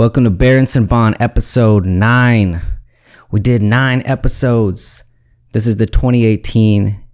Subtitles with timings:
[0.00, 2.58] Welcome to Berenson Bond episode 9.
[3.30, 5.04] We did 9 episodes.
[5.52, 7.04] This is the 2018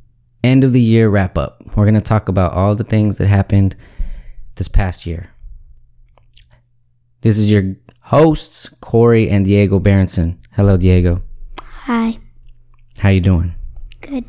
[0.44, 1.60] end of the year wrap up.
[1.74, 3.74] We're going to talk about all the things that happened
[4.54, 5.34] this past year.
[7.22, 10.40] This is your hosts, Corey and Diego Berenson.
[10.52, 11.24] Hello, Diego.
[11.60, 12.18] Hi.
[13.00, 13.52] How you doing?
[14.00, 14.26] Good.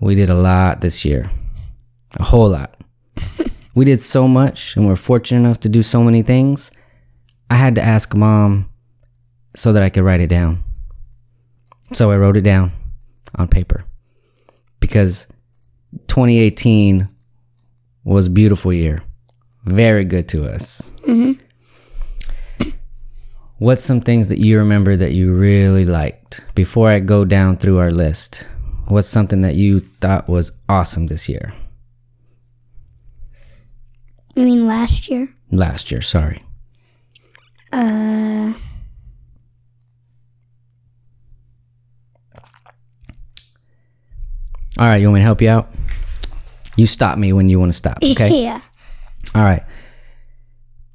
[0.00, 1.30] We did a lot this year.
[2.18, 2.74] A whole lot.
[3.76, 6.72] we did so much and we're fortunate enough to do so many things.
[7.50, 8.68] I had to ask mom
[9.54, 10.64] so that I could write it down.
[11.92, 12.72] So I wrote it down
[13.38, 13.84] on paper
[14.80, 15.26] because
[16.08, 17.06] 2018
[18.04, 19.02] was a beautiful year.
[19.64, 20.90] Very good to us.
[21.06, 21.42] Mm-hmm.
[23.58, 26.44] What's some things that you remember that you really liked?
[26.54, 28.46] Before I go down through our list,
[28.86, 31.54] what's something that you thought was awesome this year?
[34.34, 35.28] You mean last year?
[35.50, 36.38] Last year, sorry.
[37.76, 38.54] Uh,
[44.78, 45.68] All right, you want me to help you out?
[46.76, 48.42] You stop me when you want to stop, okay?
[48.42, 48.60] yeah.
[49.34, 49.62] All right.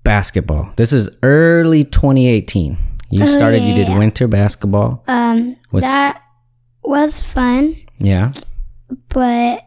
[0.04, 0.72] Basketball.
[0.76, 2.78] This is early 2018.
[3.09, 3.98] You started, you did yeah.
[3.98, 5.04] winter basketball.
[5.08, 6.22] Um, Was- that
[6.84, 8.32] was fun, Yeah.
[9.09, 9.66] but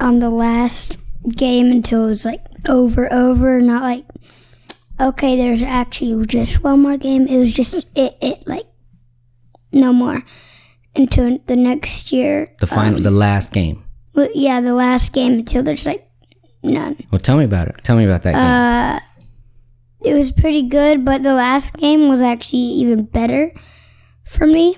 [0.00, 0.96] on the last
[1.36, 4.04] game until it was like over, over, not like
[5.00, 7.26] okay, there's actually just one more game.
[7.26, 8.66] It was just it, it like
[9.72, 10.22] no more
[10.96, 12.48] until the next year.
[12.60, 13.84] The final, the last game.
[14.14, 16.08] Well, yeah, the last game until there's like
[16.62, 16.96] none.
[17.12, 17.76] Well, tell me about it.
[17.84, 18.42] Tell me about that game.
[18.42, 19.00] Uh
[20.00, 23.52] it was pretty good, but the last game was actually even better
[24.24, 24.76] for me.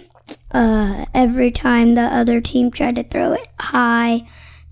[0.52, 4.22] Uh, every time the other team tried to throw it high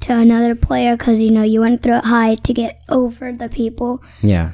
[0.00, 3.32] to another player, because you know you want to throw it high to get over
[3.32, 4.02] the people.
[4.22, 4.52] yeah.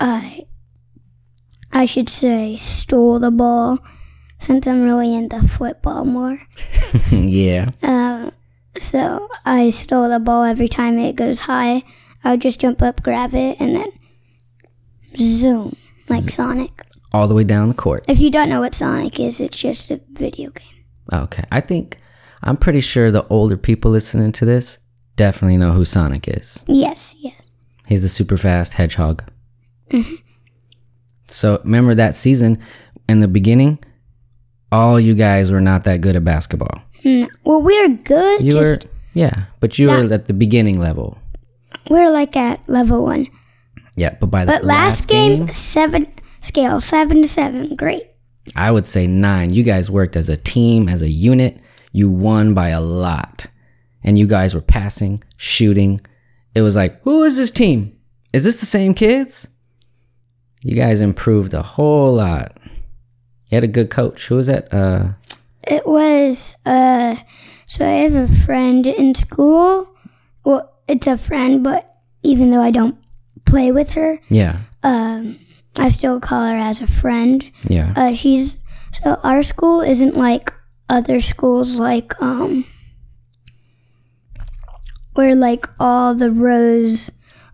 [0.00, 0.46] I,
[1.72, 3.78] I should say, stole the ball,
[4.38, 6.40] since I'm really into football more.
[7.12, 7.70] yeah.
[7.82, 8.32] Um,
[8.76, 11.82] so I stole the ball every time it goes high.
[12.24, 13.92] I would just jump up, grab it, and then
[15.16, 15.76] zoom
[16.08, 16.82] like Sonic.
[17.12, 18.04] All the way down the court.
[18.08, 20.84] If you don't know what Sonic is, it's just a video game.
[21.12, 21.44] Okay.
[21.50, 21.98] I think,
[22.42, 24.78] I'm pretty sure the older people listening to this
[25.16, 26.64] definitely know who Sonic is.
[26.66, 27.34] Yes, yes.
[27.86, 29.24] He's the super fast hedgehog.
[31.26, 32.58] So remember that season
[33.08, 33.78] in the beginning,
[34.72, 36.82] all you guys were not that good at basketball.
[37.02, 38.44] Mm, Well, we're good.
[38.44, 38.76] You were,
[39.14, 41.18] yeah, but you were at the beginning level.
[41.88, 43.26] we're like at level one.
[43.96, 46.06] Yeah, but by the But last, game, seven
[46.40, 47.74] scale seven to seven.
[47.76, 48.02] Great.
[48.56, 49.52] I would say nine.
[49.52, 51.60] You guys worked as a team, as a unit.
[51.92, 53.46] You won by a lot.
[54.02, 56.00] And you guys were passing, shooting.
[56.54, 57.96] It was like, who is this team?
[58.32, 59.48] Is this the same kids?
[60.62, 62.56] You guys improved a whole lot.
[63.48, 64.26] You had a good coach.
[64.28, 64.72] Who was that?
[64.72, 65.12] Uh,
[65.66, 67.16] It was uh.
[67.66, 69.94] So I have a friend in school.
[70.44, 72.96] Well, it's a friend, but even though I don't
[73.46, 75.38] play with her, yeah, um,
[75.78, 77.48] I still call her as a friend.
[77.64, 77.94] yeah.
[77.96, 78.56] Uh, she's
[78.92, 80.52] so our school isn't like
[80.88, 82.64] other schools like um
[85.14, 87.10] where like all the rows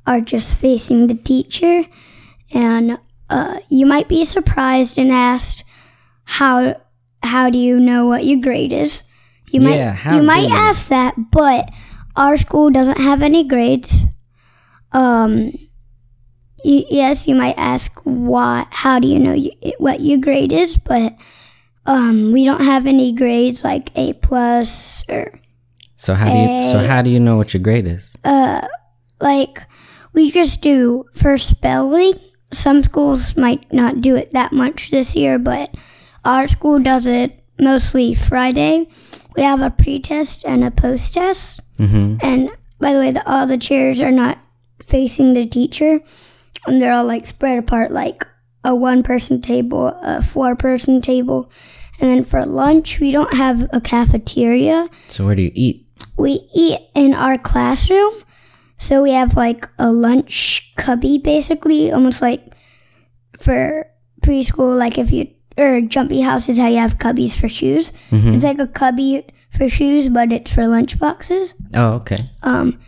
[0.06, 1.84] are just facing the teacher
[2.54, 2.98] and
[3.28, 5.64] uh, you might be surprised and asked
[6.24, 6.80] how
[7.22, 9.04] how do you know what your grade is
[9.50, 9.76] you might
[10.16, 11.70] you might ask that but
[12.16, 14.02] our school doesn't have any grades
[14.92, 15.52] um
[16.64, 18.66] y- yes, you might ask why.
[18.70, 20.76] How do you know you, what your grade is?
[20.76, 21.14] But
[21.86, 25.32] um, we don't have any grades like A plus or
[25.96, 26.62] So how do you?
[26.62, 28.16] So how do you know what your grade is?
[29.20, 29.58] like
[30.12, 32.14] we just do for spelling.
[32.52, 35.74] Some schools might not do it that much this year, but
[36.24, 38.88] our school does it mostly Friday.
[39.36, 41.60] We have a pre-test and a post-test.
[41.78, 42.18] Mm-hmm.
[42.22, 44.38] And by the way, the, all the chairs are not
[44.82, 46.00] facing the teacher,
[46.66, 48.24] and they're all like spread apart, like
[48.64, 51.50] a one-person table, a four-person table.
[52.00, 55.82] And then for lunch, we don't have a cafeteria So where do you eat?
[56.18, 58.12] we eat in our classroom.
[58.76, 62.42] So we have like a lunch cubby, basically, almost like
[63.38, 63.86] for
[64.22, 65.28] preschool, like if you
[65.58, 67.90] or jumpy house is how you have cubbies for shoes.
[68.12, 71.54] It's like a cubby for shoes, but it's for lunch boxes.
[71.74, 72.16] Oh, okay.
[72.42, 72.78] Um,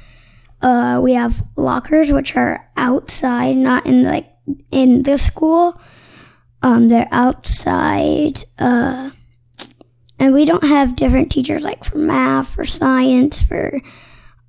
[0.60, 4.26] Uh, we have lockers which are outside, not in like
[4.72, 5.80] in the school.
[6.62, 8.42] Um, they're outside.
[8.58, 9.10] Uh,
[10.18, 13.78] and we don't have different teachers like for math, for science, for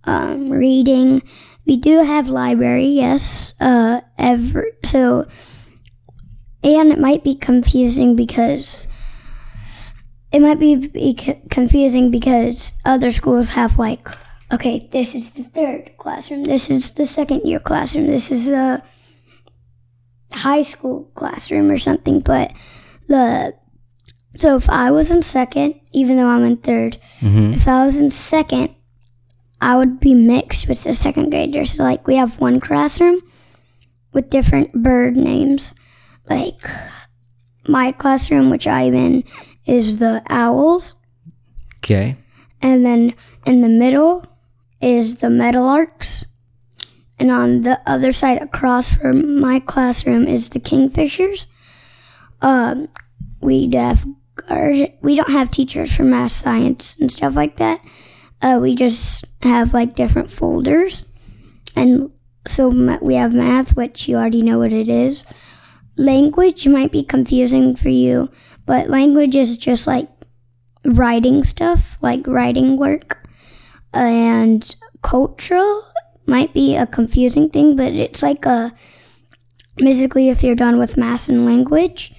[0.10, 1.22] um, reading.
[1.66, 3.54] we do have library, yes.
[3.62, 5.28] Uh, every so,
[6.64, 8.86] and it might be confusing because
[10.32, 14.08] it might be, be co- confusing because other schools have like,
[14.54, 18.82] okay, this is the third classroom, this is the second year classroom, this is the
[20.32, 22.20] high school classroom or something.
[22.20, 22.54] But
[23.08, 23.54] the
[24.36, 26.98] so if I was in second, even though I'm in 3rd
[27.54, 28.76] if I was in second,
[29.62, 31.72] I would be mixed with the second graders.
[31.72, 33.22] So like we have one classroom
[34.14, 35.74] with different bird names.
[36.30, 36.62] Like
[37.68, 39.24] my classroom, which I'm in,
[39.66, 40.96] is the owls,
[41.78, 42.16] Okay.
[42.62, 43.14] and then
[43.46, 44.26] in the middle
[44.82, 46.26] is the meadowlarks,
[47.20, 51.48] and on the other side across from my classroom is the kingfishers.
[52.42, 52.88] Um,
[53.42, 57.82] we have guard- we don't have teachers for math, science, and stuff like that.
[58.42, 61.06] Uh, we just have like different folders,
[61.76, 62.12] and
[62.48, 62.70] so
[63.02, 65.26] we have math, which you already know what it is.
[65.98, 68.30] Language might be confusing for you,
[68.66, 70.10] but language is just like
[70.86, 73.24] writing stuff, like writing work.
[73.94, 74.64] And
[75.02, 75.84] cultural
[76.26, 78.72] might be a confusing thing, but it's like a
[79.78, 82.14] basically if you're done with math and language,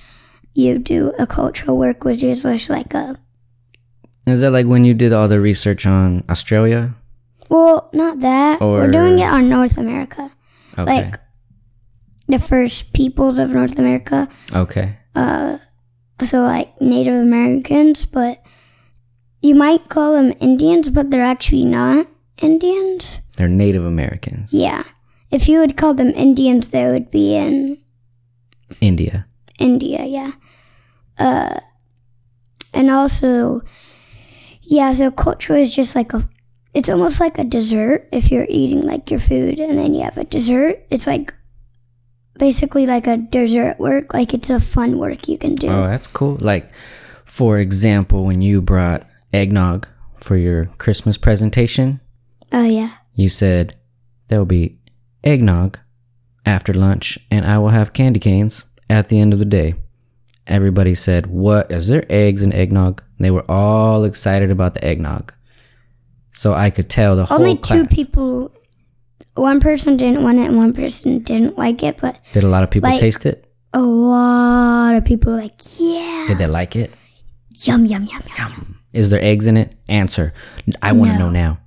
[0.55, 3.17] you do a cultural work, which is just like a
[4.31, 6.95] Is that like when you did all the research on Australia?
[7.51, 8.61] well, not that.
[8.61, 10.31] We're doing it on North America,
[10.79, 11.03] Okay.
[11.03, 11.19] like
[12.29, 14.29] the first peoples of North America.
[14.55, 14.99] okay.
[16.23, 18.39] so like Native Americans, but
[19.43, 22.07] you might call them Indians, but they're actually not
[22.39, 23.21] Indians.
[23.37, 24.53] They're Native Americans.
[24.53, 24.85] Yeah.
[25.31, 27.79] If you would call them Indians, they would be in
[28.81, 29.27] India.
[29.59, 30.33] India, yeah.
[31.19, 31.59] Uh,
[32.73, 33.63] and also,
[34.71, 36.29] yeah, so culture is just like a,
[36.73, 40.17] it's almost like a dessert if you're eating like your food and then you have
[40.17, 40.77] a dessert.
[40.91, 41.35] It's like
[42.39, 45.67] basically like a dessert work, like it's a fun work you can do.
[45.69, 46.39] Oh, that's cool.
[46.41, 46.71] Like,
[47.25, 49.89] for example, when you brought eggnog
[50.21, 52.01] for your Christmas presentation,
[52.53, 52.91] Oh, yeah.
[53.15, 53.75] you said
[54.29, 54.79] there will be
[55.25, 55.79] eggnog
[56.47, 59.75] after lunch and I will have candy canes at the end of the day.
[60.47, 61.71] Everybody said, What?
[61.71, 63.03] Is there eggs in eggnog?
[63.19, 65.33] And they were all excited about the eggnog.
[66.33, 68.53] So I could tell the whole Only two people.
[69.35, 71.99] One person didn't want it, and one person didn't like it.
[72.01, 73.47] But Did a lot of people like- taste it?
[73.73, 76.91] a lot of people were like, "Yeah, Did they like it?
[77.67, 79.73] yum yum yum yum." Is there eggs in it?
[79.89, 80.33] Answer.
[80.83, 81.27] I want to No.
[81.27, 81.59] know now.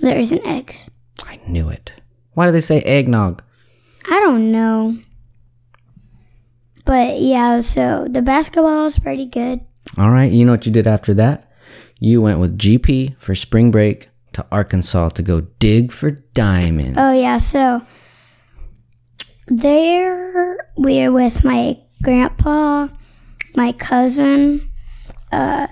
[0.00, 0.90] There isn't eggs.
[1.28, 1.92] I knew it.
[2.32, 3.42] Why do they say eggnog?
[4.10, 4.96] I don't know,
[6.84, 7.60] but yeah.
[7.60, 9.60] So the basketball is pretty good.
[9.98, 11.50] All right, you know what you did after that?
[12.00, 16.98] You went with GP for spring break to Arkansas to go dig for diamonds.
[17.00, 17.38] Oh yeah.
[17.38, 17.80] So
[19.46, 22.88] there we're with my grandpa,
[23.56, 24.60] my cousin,
[25.32, 25.66] uh,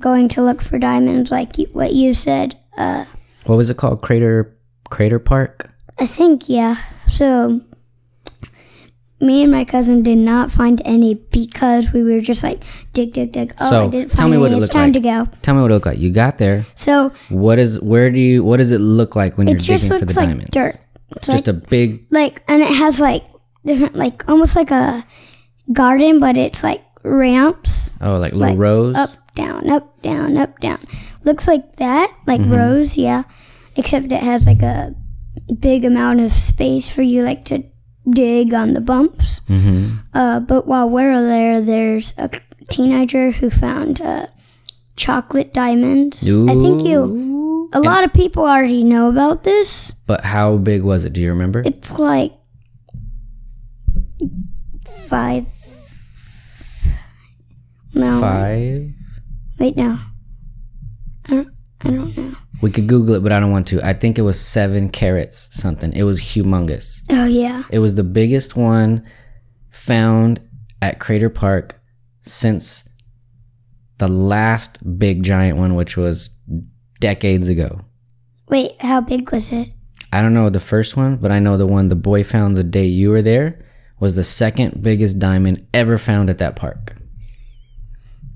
[0.00, 2.58] going to look for diamonds, like you, what you said.
[2.76, 3.04] Uh,
[3.46, 4.02] What was it called?
[4.02, 4.56] Crater
[4.90, 5.70] Crater Park?
[5.98, 6.76] I think, yeah.
[7.06, 7.60] So,
[9.20, 13.32] me and my cousin did not find any because we were just like, dig, dig,
[13.32, 13.54] dig.
[13.60, 14.42] Oh, So, I didn't tell find me any.
[14.42, 14.92] what it it's time like.
[14.94, 15.26] to go.
[15.42, 15.98] Tell me what it looked like.
[15.98, 16.66] You got there.
[16.74, 19.94] So, What is where do you what does it look like when you're digging for
[19.94, 20.50] the looks like diamonds?
[20.50, 20.80] dirt.
[21.16, 23.24] It's Just like, a big like, and it has like
[23.64, 25.02] different, like almost like a
[25.72, 27.94] garden, but it's like ramps.
[28.00, 28.96] oh like little like, rows.
[28.96, 30.78] Up, down, up, down, up, down.
[31.24, 32.52] Looks like that, like Mm-hmm.
[32.52, 33.22] rows, yeah.
[33.76, 34.94] Except it has like a
[35.58, 37.62] big amount of space for you like to
[38.10, 39.40] dig on the bumps.
[39.48, 39.96] Mm-hmm.
[40.14, 42.30] Uh, but while we're there, there's a
[42.68, 44.26] teenager who found uh,
[44.96, 46.22] chocolate diamonds.
[46.22, 47.68] I think you.
[47.72, 49.92] A lot of people already know about this.
[50.06, 51.12] But how big was it?
[51.12, 51.62] Do you remember?
[51.64, 52.32] It's like
[55.08, 55.46] five.
[57.94, 58.92] No, Five.
[59.58, 59.98] wait, no.
[61.28, 61.48] I don't.
[61.80, 62.32] I don't know.
[62.62, 63.86] We could Google it, but I don't want to.
[63.86, 65.92] I think it was seven carats something.
[65.92, 67.04] It was humongous.
[67.10, 67.64] Oh yeah.
[67.70, 69.06] It was the biggest one
[69.70, 70.40] found
[70.80, 71.78] at Crater Park
[72.22, 72.88] since
[73.98, 76.30] the last big giant one, which was
[77.00, 77.80] decades ago.
[78.48, 79.68] Wait, how big was it?
[80.12, 82.64] I don't know the first one, but I know the one the boy found the
[82.64, 83.64] day you were there
[83.98, 86.96] was the second biggest diamond ever found at that park.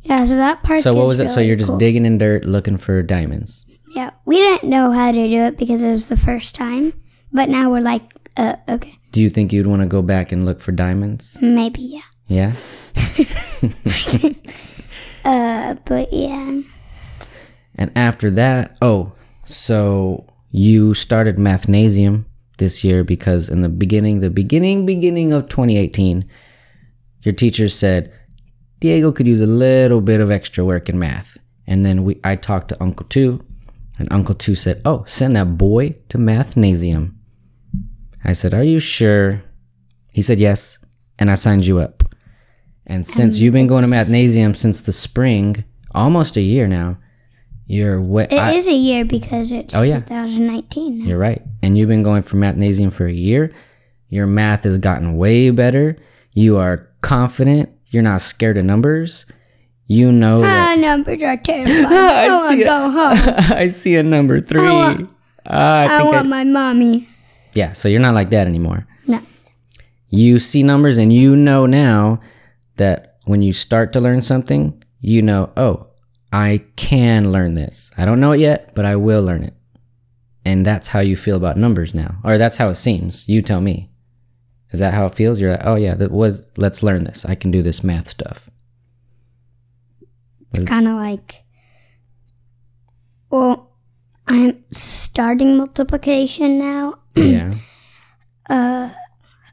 [0.02, 0.78] Yeah, so that park.
[0.78, 1.28] So what was it?
[1.28, 1.78] So you're just cool.
[1.78, 3.69] digging in dirt looking for diamonds.
[4.00, 6.94] Yeah, we didn't know how to do it because it was the first time,
[7.34, 8.00] but now we're like,
[8.34, 11.36] uh, okay, Do you think you'd want to go back and look for diamonds?
[11.42, 12.08] maybe yeah.
[12.26, 12.52] Yeah.
[15.22, 16.62] Uh, but yeah,
[17.74, 19.12] And after that, oh,
[19.44, 22.24] so you started mathnasium
[22.56, 26.24] this year because in the beginning, the beginning, beginning of 2018,
[27.20, 28.10] your teacher said
[28.80, 31.36] Diego could use a little bit of extra work in math.
[31.66, 33.44] And then we, I talked to Uncle Two,
[34.00, 37.12] and Uncle Two said, "Oh, send that boy to mathnasium."
[38.24, 39.42] I said, "Are you sure?"
[40.12, 40.78] He said, "Yes,"
[41.18, 42.02] and I signed you up.
[42.86, 45.64] And since you've been going to mathnasium since the spring,
[45.94, 46.98] almost a year now,
[47.66, 48.26] you're way.
[48.28, 50.00] It is a year because it's Oh, yeah.
[50.00, 51.04] 2019 now.
[51.04, 51.40] You're right.
[51.62, 53.52] And you've been going for mathnasium for a year.
[54.08, 55.96] Your math has gotten way better.
[56.34, 57.68] You are confident.
[57.90, 59.24] You're not scared of numbers.
[59.90, 60.78] You know that.
[60.78, 61.86] Numbers are terrifying.
[61.90, 63.18] I, want see to go home.
[63.58, 64.62] I see a number three.
[64.62, 65.10] want-
[65.46, 67.08] Ah, I I think I- want my mommy.
[67.54, 68.86] yeah, so you're not like that anymore.
[69.08, 69.18] No.
[70.08, 72.20] You see numbers and you know now
[72.76, 75.88] that when you start to learn something, you know, oh,
[76.32, 77.90] I can learn this.
[77.98, 79.54] I don't know it yet, but I will learn it.
[80.44, 82.18] And that's how you feel about numbers now.
[82.22, 83.28] Or that's how it seems.
[83.28, 83.90] You tell me.
[84.70, 85.40] Is that how it feels?
[85.40, 87.24] You're like, oh yeah, that was let's learn this.
[87.24, 88.48] I can do this math stuff.
[90.52, 91.44] It's kind of like,
[93.30, 93.70] well,
[94.26, 96.94] I'm starting multiplication now.
[97.16, 97.54] Yeah.
[98.48, 98.90] Uh,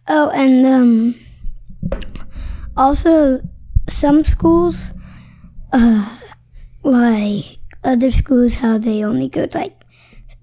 [0.09, 1.15] Oh, and um,
[2.77, 3.41] also
[3.89, 4.93] some schools,
[5.73, 6.19] uh,
[6.83, 7.43] like
[7.83, 9.75] other schools, how they only go to like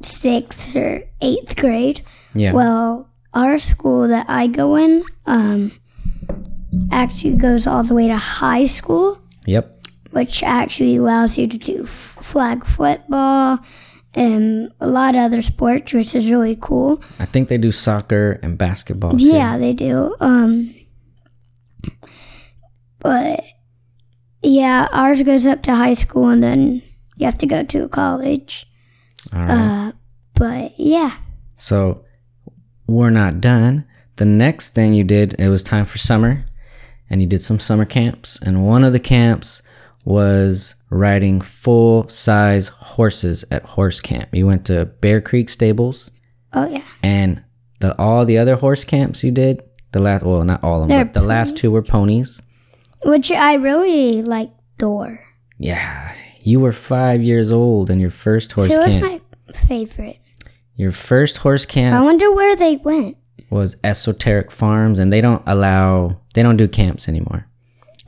[0.03, 2.03] sixth or eighth grade.
[2.35, 2.53] Yeah.
[2.53, 5.73] Well, our school that I go in, um,
[6.93, 9.19] actually goes all the way to high school.
[9.47, 9.75] yep.
[10.15, 13.59] Which actually allows you to do flag football
[14.15, 17.03] and a lot of other sports, which is really cool.
[17.19, 19.17] I think they do soccer and basketball.
[19.19, 19.27] too.
[19.27, 20.15] Yeah, they do.
[20.21, 20.73] Um,
[23.01, 23.43] but
[24.43, 26.83] yeah, ours goes up to high school and then
[27.17, 28.67] you have to go to college.
[29.35, 29.51] All right.
[29.51, 29.93] Uh,
[30.35, 31.13] but yeah,
[31.55, 32.05] So
[32.87, 33.85] we're not done.
[34.17, 36.45] The next thing you did, it was time for summer,
[37.11, 38.41] and you did some summer camps.
[38.41, 39.63] And one of the camps
[40.05, 44.29] was riding full size horses at horse camp.
[44.33, 46.11] You went to Bear Creek Stables,
[46.53, 47.43] oh yeah, and
[47.81, 50.97] the all the other horse camps you did, the last well, not all of them,
[50.97, 52.43] They're but the last two were ponies.
[53.05, 54.51] which I really like.
[54.77, 55.21] Thor.
[55.57, 59.23] Yeah, you were five years old in your first horse He was camp.
[59.47, 60.19] my favorite.
[60.75, 63.17] your first horse camp I wonder where they went.
[63.51, 67.47] was esoteric farms and they don't allow they don't do camps anymore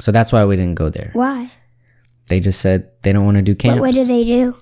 [0.00, 1.50] so that's why we didn't go there Why?
[2.28, 4.56] They just said they don't want to do camps What, what do they do?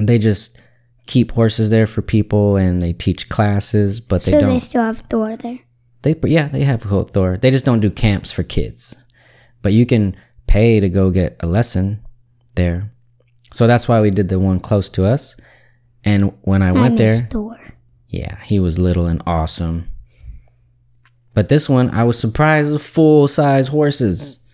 [0.00, 0.60] they just
[1.06, 4.82] keep horses there for people and they teach classes but they so don't they still
[4.82, 5.58] have Thor there.
[6.02, 9.02] they yeah they have Thor they just don't do camps for kids
[9.62, 12.00] but you can pay to go get a lesson
[12.54, 12.92] there
[13.52, 15.36] so that's why we did the one close to us
[16.04, 17.56] and when i went there Thor.
[18.08, 19.88] Yeah, he was little and awesome.
[21.32, 24.46] But this one, I was surprised with full size horses.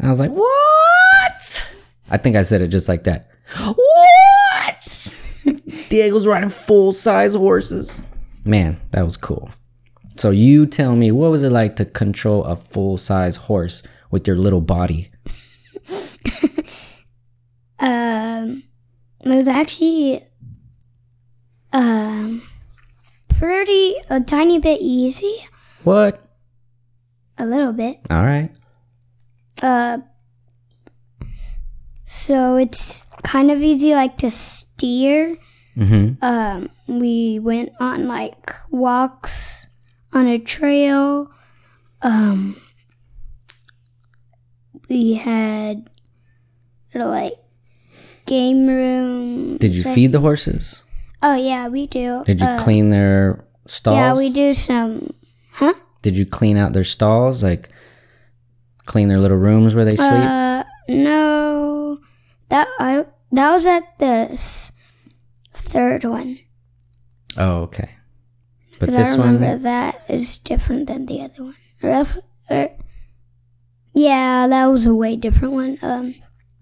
[0.00, 1.71] I was like, what?
[2.12, 3.28] I think I said it just like that.
[3.58, 5.14] What?
[5.88, 8.04] Diego's riding full size horses.
[8.44, 9.50] Man, that was cool.
[10.16, 14.26] So you tell me, what was it like to control a full size horse with
[14.26, 15.10] your little body?
[17.78, 18.62] Um,
[19.24, 20.20] it was actually
[21.72, 22.40] um
[23.28, 25.34] pretty a tiny bit easy,
[25.82, 26.22] What?
[27.38, 27.98] a little bit.
[28.08, 28.50] All right.
[29.60, 29.98] Uh,
[32.12, 35.34] so it's kind of easy, like to steer.
[35.76, 36.22] Mm-hmm.
[36.22, 39.66] Um, we went on like walks
[40.12, 41.32] on a trail.
[42.02, 42.54] Um,
[44.90, 45.88] we had
[46.94, 47.32] like
[48.26, 49.56] game room.
[49.56, 50.84] Did you feed the horses?
[51.22, 52.22] Oh yeah, we do.
[52.26, 53.96] Did you Uh, clean their stalls?
[53.96, 55.14] Yeah, we do some.
[55.52, 55.72] Huh?
[56.02, 57.42] Did you clean out their stalls?
[57.42, 57.70] Like
[58.84, 60.10] clean their little rooms where they sleep?
[60.10, 61.71] Uh, no,
[62.52, 64.28] that I that was at the
[65.54, 66.38] third one.
[67.38, 67.88] oh, okay.
[68.78, 71.56] But this I remember one, that is different than the other one.
[71.82, 72.18] Or else,
[72.50, 72.68] or,
[73.94, 75.78] yeah, that was a way different one.
[75.80, 76.14] Um,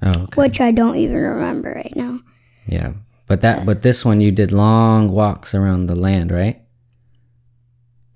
[0.02, 0.42] oh, okay.
[0.42, 2.20] which I don't even remember right now.
[2.66, 2.92] Yeah.
[3.26, 6.60] But that, but this one, you did long walks around the land, right?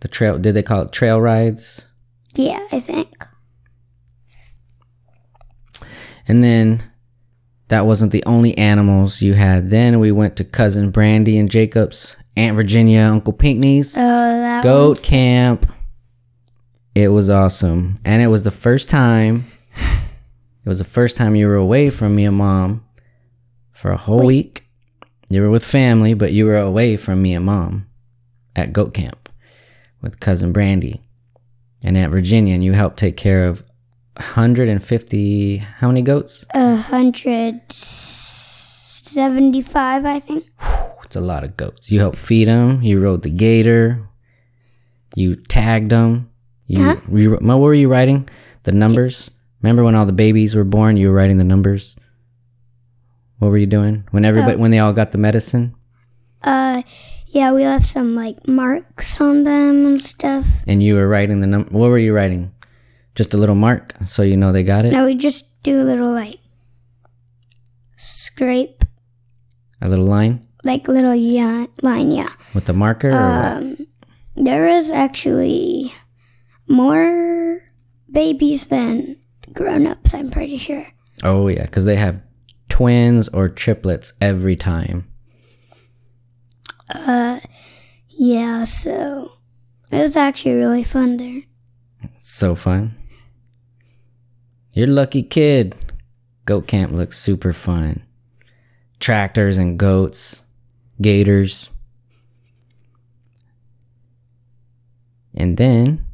[0.01, 1.89] The trail, did they call it trail rides?
[2.35, 3.25] Yeah, I think.
[6.29, 6.94] And then
[7.69, 9.71] that wasn't the only animals you had.
[9.71, 15.05] Then we went to cousin Brandy and Jacob's, Aunt Virginia, Uncle Pinkney's Uh, goat one's-
[15.05, 15.67] camp.
[16.95, 17.99] It was awesome.
[18.05, 19.45] And it was the first time,
[20.65, 22.85] it was the first time you were away from me and mom
[23.73, 24.69] for a whole week.
[25.29, 27.87] You were with family, but you were away from me and mom
[28.55, 29.29] at goat camp
[30.01, 31.01] with cousin Brandy
[31.83, 33.65] and Aunt Virginia, and you helped take care of
[34.17, 36.45] 150 how many goats?
[36.55, 37.61] A hundred
[39.05, 40.45] seventy-five, I think.
[41.05, 41.91] It's a lot of goats.
[41.93, 42.83] You helped feed them.
[42.83, 44.09] You rode the gator.
[45.15, 46.31] You tagged them.
[46.67, 46.97] You, Huh?
[47.13, 48.29] you what were you writing?
[48.65, 49.31] The numbers.
[49.63, 50.97] Remember when all the babies were born?
[50.97, 51.95] You were writing the numbers.
[53.39, 55.75] What were you doing when everybody when they all got the medicine
[56.43, 56.83] Uh,
[57.27, 60.47] yeah, we left some like marks on them and stuff.
[60.67, 61.69] and you were writing the number?
[61.71, 62.53] What were you writing?
[63.15, 64.93] Just a little mark so you know they got it.
[64.93, 66.37] Now we just do a little like
[67.97, 68.83] scrape,
[69.81, 72.11] A little line like a little yeah line.
[72.11, 73.09] Yeah, with the marker.
[73.09, 73.77] or
[74.35, 75.93] there is actually
[76.67, 77.61] more
[78.11, 79.17] babies than
[79.53, 80.15] grown-ups.
[80.15, 80.87] I'm pretty sure.
[81.23, 82.21] Oh yeah, because they have
[82.69, 85.07] twins or triplets every time.
[86.93, 87.41] Uh,
[88.09, 89.33] yeah, so
[89.91, 91.43] it was actually really fun there.
[92.19, 92.97] So fun.
[94.75, 95.75] You're lucky kid.
[96.47, 98.03] Goat camp looks super fun.
[98.99, 100.45] Tractors and goats,
[101.01, 101.71] gators.
[105.33, 106.05] And then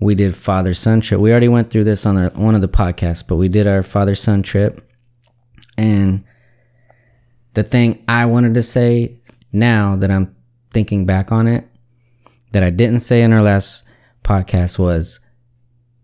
[0.00, 1.18] we did father son trip.
[1.18, 3.82] We already went through this on our, one of the podcasts, but we did our
[3.82, 4.86] father son trip.
[5.78, 6.24] And
[7.54, 9.16] the thing I wanted to say
[9.50, 10.36] now that I'm
[10.72, 11.66] thinking back on it,
[12.52, 13.84] that I didn't say in our last
[14.22, 15.20] podcast was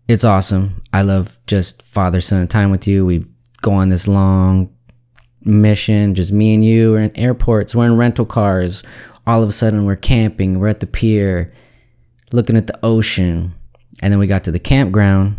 [0.07, 0.81] it's awesome.
[0.93, 3.05] I love just father son time with you.
[3.05, 3.25] We
[3.61, 4.73] go on this long
[5.43, 6.91] mission, just me and you.
[6.91, 8.83] We're in airports, we're in rental cars.
[9.27, 11.51] All of a sudden, we're camping, we're at the pier,
[12.31, 13.53] looking at the ocean.
[14.01, 15.37] And then we got to the campground.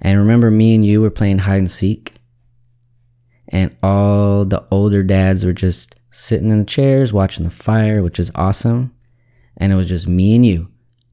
[0.00, 2.12] And remember, me and you were playing hide and seek.
[3.48, 8.20] And all the older dads were just sitting in the chairs watching the fire, which
[8.20, 8.94] is awesome.
[9.56, 10.68] And it was just me and you,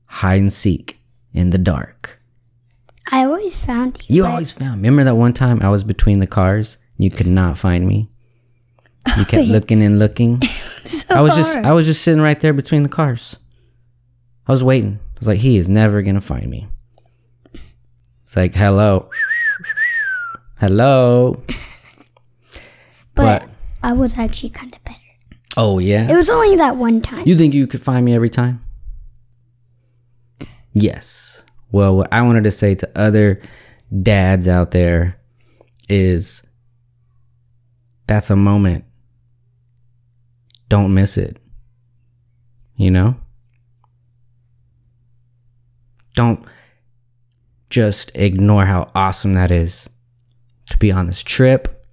[0.08, 1.00] hide and seek
[1.32, 2.21] in the dark.
[3.52, 4.16] Always found you.
[4.16, 4.76] You but always found.
[4.78, 8.08] Remember that one time I was between the cars and you could not find me.
[9.18, 10.42] You kept looking and looking.
[10.44, 11.66] so I was just hard.
[11.66, 13.38] I was just sitting right there between the cars.
[14.48, 15.00] I was waiting.
[15.16, 16.68] I was like, he is never gonna find me.
[18.24, 19.10] It's like, hello,
[20.60, 21.44] hello.
[23.16, 23.50] but but-
[23.84, 24.98] I was actually kind of better.
[25.58, 26.10] Oh yeah.
[26.10, 27.28] It was only that one time.
[27.28, 28.64] You think you could find me every time?
[30.74, 31.44] Yes.
[31.72, 33.42] Well, what I wanted to say to other
[34.02, 35.18] dads out there
[35.90, 36.48] is
[38.08, 38.86] that's a moment.
[40.70, 41.38] Don't miss it.
[42.76, 43.16] You know?
[46.16, 46.46] Don't
[47.70, 49.90] just ignore how awesome that is
[50.70, 51.86] to be on this trip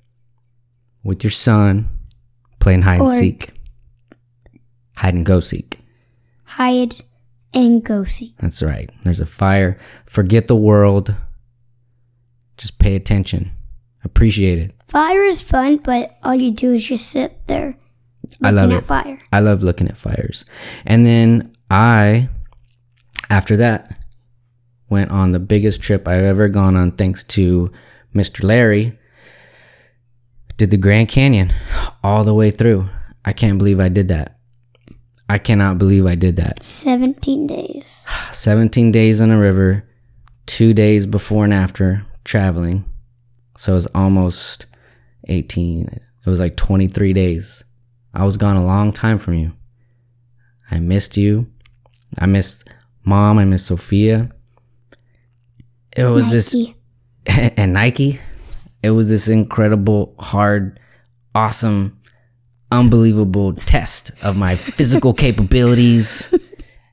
[1.04, 1.88] with your son
[2.58, 3.52] playing hide and seek.
[4.96, 5.78] Hide and go seek.
[6.44, 6.96] Hide
[7.54, 8.34] and go see.
[8.38, 8.90] That's right.
[9.04, 9.78] There's a fire.
[10.04, 11.14] Forget the world.
[12.56, 13.52] Just pay attention.
[14.04, 14.74] Appreciate it.
[14.86, 17.76] Fire is fun, but all you do is just sit there
[18.22, 18.84] looking I love at it.
[18.86, 19.18] fire.
[19.32, 20.44] I love looking at fires.
[20.86, 22.28] And then I,
[23.28, 24.02] after that,
[24.88, 27.70] went on the biggest trip I've ever gone on thanks to
[28.14, 28.42] Mr.
[28.42, 28.98] Larry.
[30.56, 31.52] Did the Grand Canyon
[32.02, 32.88] all the way through.
[33.24, 34.37] I can't believe I did that.
[35.28, 36.62] I cannot believe I did that.
[36.62, 37.84] 17 days.
[38.32, 39.84] 17 days on a river,
[40.46, 42.84] two days before and after traveling.
[43.56, 44.66] So it was almost
[45.28, 45.88] 18.
[45.88, 47.64] It was like 23 days.
[48.14, 49.52] I was gone a long time from you.
[50.70, 51.46] I missed you.
[52.18, 52.68] I missed
[53.04, 53.38] mom.
[53.38, 54.30] I missed Sophia.
[55.96, 56.54] It was this,
[57.26, 58.20] and Nike.
[58.82, 60.78] It was this incredible, hard,
[61.34, 61.97] awesome,
[62.70, 66.34] unbelievable test of my physical capabilities,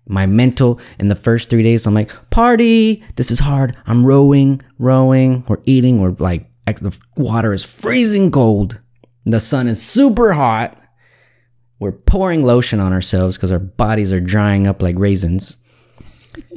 [0.07, 0.79] my mental.
[0.99, 3.03] In the first three days, I'm like, party.
[3.15, 3.75] This is hard.
[3.87, 5.43] I'm rowing, rowing.
[5.47, 6.01] We're eating.
[6.01, 8.81] We're like, the water is freezing cold.
[9.25, 10.77] The sun is super hot.
[11.79, 15.57] We're pouring lotion on ourselves because our bodies are drying up like raisins.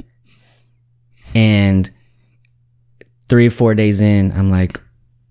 [1.35, 1.89] And
[3.27, 4.79] three or four days in, I'm like,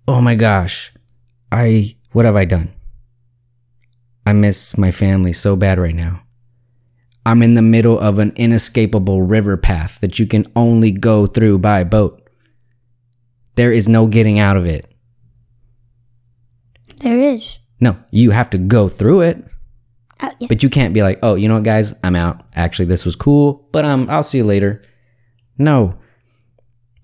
[0.06, 0.92] oh my gosh,
[1.50, 2.72] I, what have I done?
[4.28, 6.20] I miss my family so bad right now.
[7.24, 11.60] I'm in the middle of an inescapable river path that you can only go through
[11.60, 12.28] by boat.
[13.54, 14.84] There is no getting out of it.
[16.98, 17.58] There is.
[17.80, 19.42] No, you have to go through it,
[20.22, 20.48] Oh, yeah.
[20.48, 21.94] but you can't be like, "Oh, you know what, guys?
[22.04, 22.42] I'm out.
[22.54, 24.82] Actually, this was cool, but um, I'll see you later."
[25.56, 25.94] No,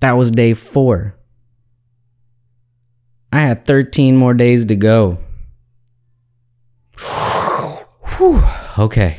[0.00, 1.16] that was day four.
[3.32, 5.16] I had 13 more days to go.
[8.78, 9.18] Okay.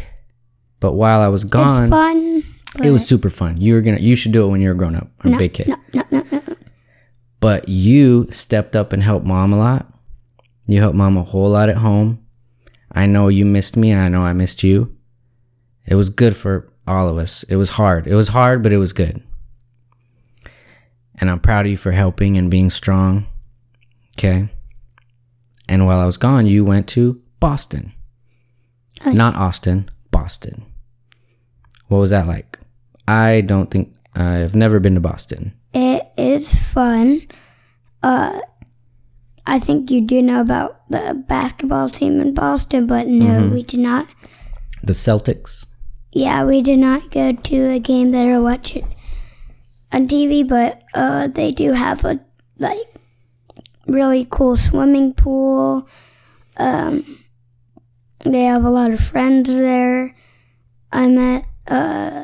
[0.80, 2.44] But while I was gone, fun.
[2.84, 3.60] It was super fun.
[3.60, 5.54] You were gonna you should do it when you're a grown up or a big
[5.54, 5.70] kid.
[5.70, 6.56] no, no, no, no.
[7.40, 9.88] But you stepped up and helped mom a lot.
[10.68, 12.26] You helped mom a whole lot at home.
[12.92, 14.96] I know you missed me and I know I missed you.
[15.88, 17.44] It was good for all of us.
[17.44, 18.08] It was hard.
[18.08, 19.22] It was hard, but it was good.
[21.20, 23.28] And I'm proud of you for helping and being strong.
[24.18, 24.50] Okay.
[25.70, 27.93] And while I was gone, you went to Boston.
[29.06, 29.15] Oh, yeah.
[29.17, 30.65] Not Austin, Boston.
[31.88, 32.60] What was that like?
[33.08, 35.54] I don't think I've never been to Boston.
[35.74, 37.19] It is fun.
[38.02, 38.39] Uh,
[39.45, 43.54] I think you do know about the basketball team in Boston, but no, Mm-hmm.
[43.54, 44.08] we did not.
[44.84, 45.67] The Celtics.
[46.12, 48.86] Yeah, we did not go to a game that I watched it
[49.91, 52.19] on TV, but uh, they do have a
[52.58, 52.88] like
[53.88, 55.88] really cool swimming pool.
[56.58, 57.04] Um,
[58.26, 60.16] they have a lot of friends there.
[60.92, 61.46] I met.
[61.68, 62.24] Uh,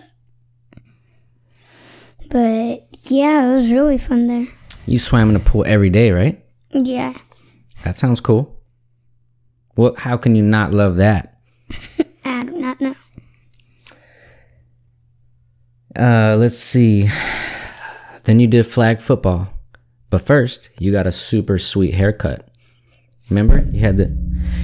[2.29, 4.47] but yeah, it was really fun there.
[4.87, 6.43] You swam in a pool every day, right?
[6.71, 7.13] Yeah,
[7.83, 8.57] That sounds cool.
[9.75, 11.39] Well, how can you not love that?
[12.25, 12.95] I do not know.
[15.95, 17.09] Uh, let's see.
[18.23, 19.49] Then you did flag football.
[20.09, 22.47] But first, you got a super sweet haircut.
[23.29, 23.63] Remember?
[23.71, 24.15] You had the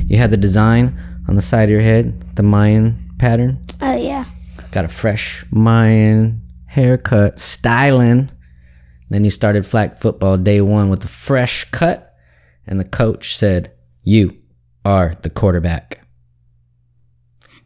[0.07, 3.63] you had the design on the side of your head, the Mayan pattern.
[3.81, 4.25] Oh yeah,
[4.71, 8.29] Got a fresh Mayan haircut, styling.
[9.09, 12.13] Then you started flag football day one with a fresh cut,
[12.65, 13.71] and the coach said,
[14.03, 14.37] You
[14.83, 16.01] are the quarterback.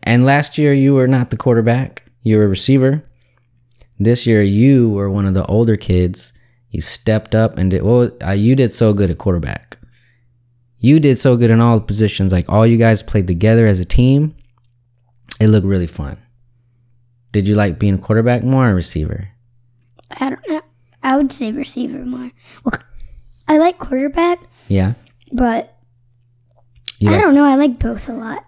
[0.03, 3.03] And last year, you were not the quarterback, you were a receiver.
[3.99, 6.33] This year, you were one of the older kids.
[6.69, 9.77] You stepped up and did, well, uh, you did so good at quarterback.
[10.83, 12.31] You did so good in all the positions.
[12.33, 14.35] Like all you guys played together as a team.
[15.39, 16.17] It looked really fun.
[17.31, 19.29] Did you like being a quarterback more or receiver?
[20.19, 20.61] I don't know.
[21.03, 22.31] I would say receiver more.
[22.65, 22.73] Well,
[23.47, 24.93] I like quarterback, Yeah.
[25.31, 25.77] but
[26.99, 27.45] You I like, don't know.
[27.45, 28.43] I like both a lot,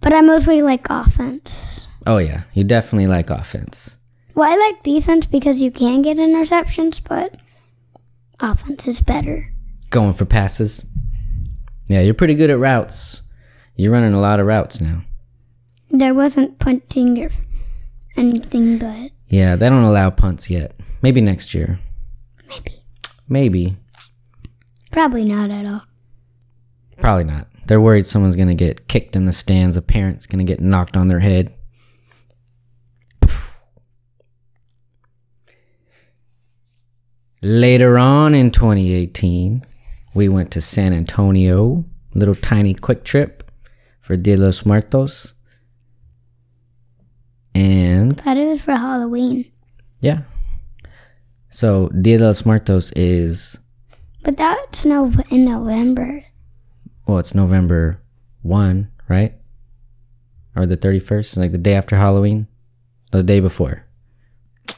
[0.00, 1.86] but I mostly like offense.
[2.06, 3.98] oh yeah, you definitely like offense.
[4.34, 7.40] Well, I like defense because you can get interceptions, but
[8.40, 9.52] offense is better.
[9.90, 10.90] Going for passes.
[11.88, 13.22] Yeah, you're pretty good at routes.
[13.76, 15.02] You're running a lot of routes now.
[15.90, 17.30] There wasn't punting or
[18.16, 20.74] anything, but Yeah, they don't allow punts yet.
[21.02, 21.78] Maybe next year.
[22.48, 22.72] maybe.
[23.28, 23.76] Maybe.
[24.90, 25.82] Probably not at all.
[27.00, 27.48] Probably not.
[27.66, 29.76] They're worried someone's gonna get kicked in the stands.
[29.76, 31.52] A parent's gonna get knocked on their head.
[37.42, 39.62] Later on in 2018,
[40.14, 43.50] we went to San Antonio, little tiny quick trip
[44.00, 45.34] for Dia de los Muertos.
[47.54, 49.44] And it was for Halloween,
[50.00, 50.22] yeah.
[51.48, 53.60] So Dia de los Muertos is
[54.24, 56.24] but that's no in November.
[57.06, 58.00] well, it's November
[58.42, 59.34] 1, right?
[60.56, 62.46] Or the 31st, like the day after Halloween?
[63.12, 63.84] Or the day before.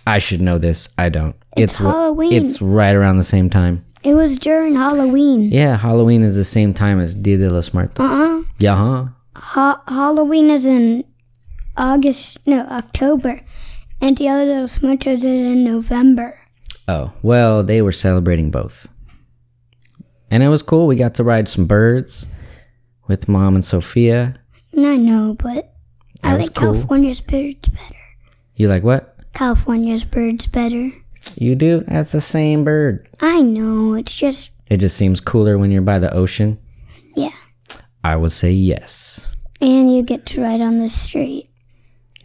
[0.07, 0.89] I should know this.
[0.99, 1.37] I don't.
[1.57, 2.33] It's wh- Halloween.
[2.33, 3.85] It's right around the same time.
[4.07, 5.51] It was during Halloween.
[5.51, 8.07] Yeah, Halloween is the same time as Dia de los Muertos.
[8.07, 8.43] Uh-uh.
[8.57, 9.07] Yeah, huh?
[9.35, 11.03] Ha- Halloween is in
[11.77, 13.41] August, no, October,
[14.01, 16.39] and Dia de los Muertos is in November.
[16.87, 18.87] Oh, well, they were celebrating both.
[20.31, 20.87] And it was cool.
[20.87, 22.29] We got to ride some birds
[23.09, 24.37] with mom and Sophia.
[24.79, 25.75] I know, but
[26.23, 26.73] I That was like cool.
[26.75, 28.05] California's birds better.
[28.55, 29.17] You like what?
[29.35, 30.91] California's birds better.
[31.37, 31.81] You do?
[31.81, 33.09] That's the same bird.
[33.21, 36.59] I know, it's just, It just seems cooler when you're by the ocean.
[37.15, 37.31] yeah.
[38.05, 39.29] I would say yes.
[39.61, 41.51] And you get to ride on the street.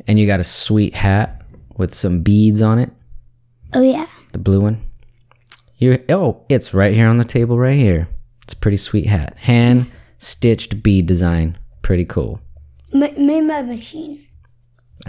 [0.08, 1.44] And you got a sweet hat
[1.78, 2.92] with some beads on it,
[3.74, 4.06] Oh, yeah.
[4.34, 4.84] the blue one.
[5.78, 8.08] You oh, it's right here on the table right here.
[8.44, 9.36] It's a pretty sweet hat.
[9.38, 11.58] Hand stitched bead design.
[11.82, 12.40] Pretty cool.
[12.94, 14.28] M- made by machine.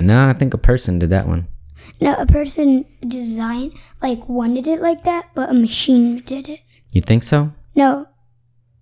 [0.01, 1.47] No, I think a person did that one.
[2.01, 6.61] No, a person designed, like, wanted it like that, but a machine did it.
[6.93, 7.53] You think so?
[7.75, 8.07] No,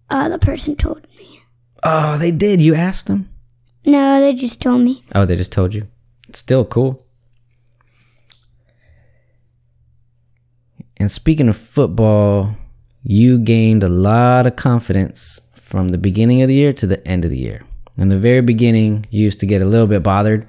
[0.08, 1.40] uh, the person told me.
[1.82, 2.60] Oh, they did.
[2.60, 3.30] You asked them?
[3.86, 5.02] No, they just told me.
[5.14, 5.88] Oh, they just told you.
[6.28, 7.00] It's still cool.
[10.96, 12.56] And speaking of football,
[13.02, 17.24] you gained a lot of confidence from the beginning of the year to the end
[17.24, 17.62] of the year.
[17.96, 20.46] In the very beginning, you used to get a little bit bothered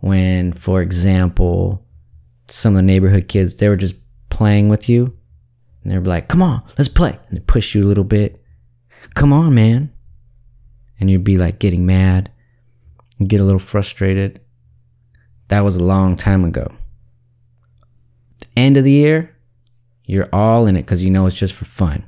[0.00, 1.85] when, for example,
[2.48, 3.96] some of the neighborhood kids, they were just
[4.30, 5.16] playing with you.
[5.82, 7.18] And they were like, come on, let's play.
[7.28, 8.42] And they push you a little bit.
[9.14, 9.92] Come on, man.
[10.98, 12.30] And you'd be like getting mad.
[13.18, 14.40] You get a little frustrated.
[15.48, 16.66] That was a long time ago.
[18.56, 19.36] End of the year,
[20.04, 22.04] you're all in it because you know it's just for fun.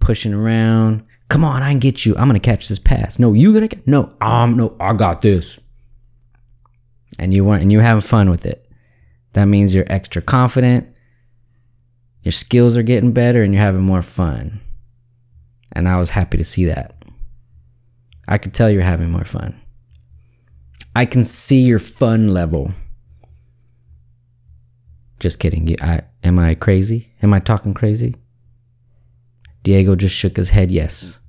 [0.00, 1.04] Pushing around.
[1.28, 2.14] Come on, I can get you.
[2.16, 3.18] I'm gonna catch this pass.
[3.18, 5.60] No, you gonna get no, um, no, I got this.
[7.18, 8.61] And you want and you're having fun with it.
[9.32, 10.86] That means you're extra confident.
[12.22, 14.60] Your skills are getting better and you're having more fun.
[15.72, 16.94] And I was happy to see that.
[18.28, 19.58] I could tell you're having more fun.
[20.94, 22.70] I can see your fun level.
[25.18, 25.66] Just kidding.
[25.66, 27.12] You- I, am I crazy?
[27.22, 28.14] Am I talking crazy?
[29.62, 31.20] Diego just shook his head yes.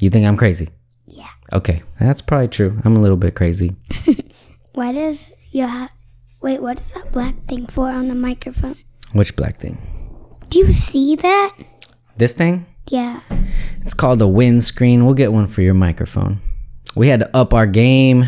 [0.00, 0.68] You think I'm crazy?
[1.06, 1.28] Yeah.
[1.52, 2.78] Okay, that's probably true.
[2.84, 3.74] I'm a little bit crazy.
[4.74, 5.90] Why does you have?
[6.40, 8.76] Wait, what is that black thing for on the microphone?
[9.12, 9.78] Which black thing?
[10.48, 11.52] Do you see that?
[12.16, 12.66] This thing?
[12.90, 13.20] Yeah.
[13.82, 15.04] It's called a windscreen.
[15.04, 16.38] We'll get one for your microphone.
[16.94, 18.24] We had to up our game,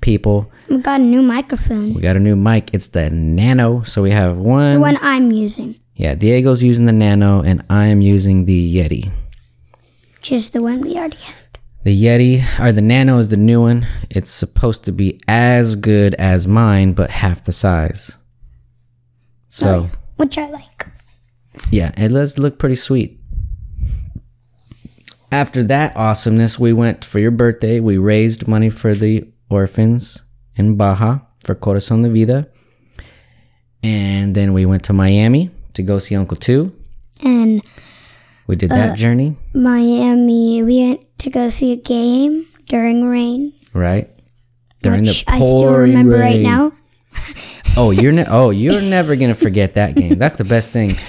[0.00, 0.50] people.
[0.68, 1.94] We got a new microphone.
[1.94, 2.74] We got a new mic.
[2.74, 3.82] It's the Nano.
[3.82, 4.74] So we have one.
[4.74, 5.78] The one I'm using.
[5.94, 9.12] Yeah, Diego's using the Nano, and I am using the Yeti.
[10.22, 11.34] Just the one we already had.
[11.84, 13.86] The Yeti, or the Nano is the new one.
[14.10, 18.16] It's supposed to be as good as mine, but half the size.
[19.48, 20.86] So, Which I like.
[21.70, 23.20] yeah, it does look pretty sweet.
[25.30, 27.80] After that awesomeness, we went for your birthday.
[27.80, 30.22] We raised money for the orphans
[30.56, 32.48] in Baja for Corazon de Vida.
[33.82, 36.74] And then we went to Miami to go see Uncle Two.
[37.22, 37.60] And
[38.46, 43.52] We did that uh, journey, Miami, we went to go see a game during rain.
[43.72, 44.08] right?
[44.82, 46.42] During which the I still pouring remember right rain.
[46.42, 46.72] now.
[47.76, 50.16] Oh, you're ne- oh, you're never gonna forget that game.
[50.18, 50.94] That's the best thing.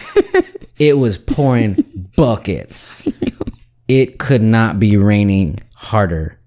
[0.78, 1.86] It was pouring
[2.18, 3.08] buckets.
[3.88, 6.38] It could not be raining harder.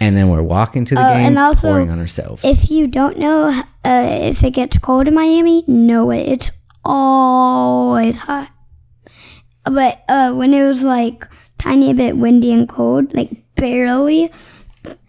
[0.00, 2.42] And then we're walking to the game, Oh, and also, pouring on ourselves.
[2.44, 3.52] If you don't know
[3.84, 6.26] uh, if it gets cold in Miami, no, it.
[6.28, 6.50] It's
[6.84, 8.50] always hot.
[9.64, 11.26] But uh, when it was like
[11.58, 14.30] tiny bit windy and cold, like barely,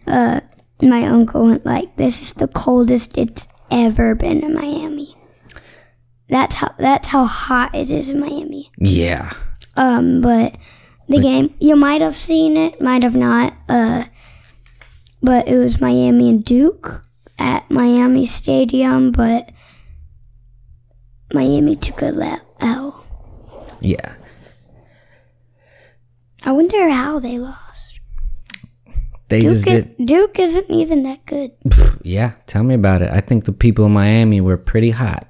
[0.06, 0.40] uh,
[0.82, 5.14] my uncle went like, "This is the coldest it's ever been in Miami."
[6.28, 8.70] That's how that's how hot it is in Miami.
[8.78, 9.30] yeah,
[9.76, 10.56] Um, but
[11.08, 13.54] the game you might have seen it, might have not.
[13.68, 14.04] Uh,
[15.22, 17.04] but it was Miami and Duke
[17.38, 19.50] at Miami Stadium, but
[21.32, 23.04] Miami took a L.
[23.80, 24.15] yeah.
[26.46, 28.00] I wonder how they lost.
[29.28, 30.06] They Duke, just is, did.
[30.06, 31.50] Duke isn't even that good.
[32.02, 33.10] Yeah, tell me about it.
[33.10, 35.26] I think the people in Miami were pretty hot.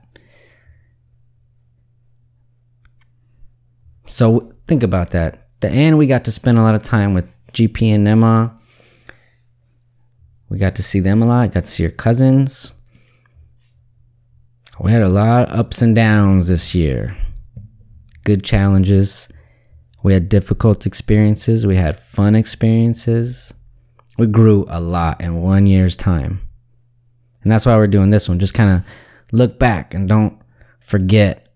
[4.05, 5.49] So think about that.
[5.61, 8.55] The end, we got to spend a lot of time with GP and Emma.
[10.51, 11.55] We got to see them a lot.
[11.55, 12.75] Got to see your cousins.
[14.79, 17.17] We had a lot of ups and downs this year.
[18.25, 19.31] Good challenges.
[20.03, 21.67] We had difficult experiences.
[21.67, 23.55] We had fun experiences.
[24.19, 26.41] We grew a lot in one year's time.
[27.43, 28.39] And that's why we're doing this one.
[28.39, 28.87] Just kind of
[29.33, 30.39] look back and don't
[30.81, 31.49] forget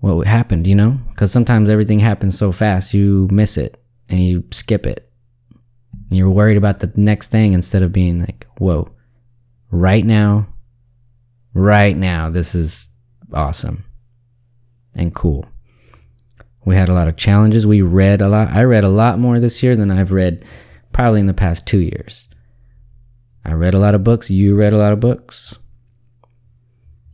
[0.00, 0.98] what happened, you know?
[1.10, 5.10] Because sometimes everything happens so fast, you miss it and you skip it.
[6.08, 8.92] And you're worried about the next thing instead of being like, whoa,
[9.70, 10.46] right now,
[11.52, 12.94] right now, this is
[13.32, 13.84] awesome
[14.94, 15.46] and cool.
[16.66, 17.66] We had a lot of challenges.
[17.66, 18.50] We read a lot.
[18.50, 20.44] I read a lot more this year than I've read
[20.92, 22.28] probably in the past two years.
[23.44, 24.30] I read a lot of books.
[24.30, 25.56] You read a lot of books.